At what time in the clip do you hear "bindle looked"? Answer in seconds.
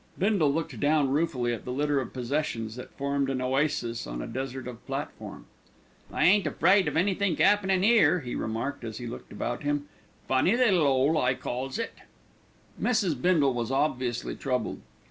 0.17-0.79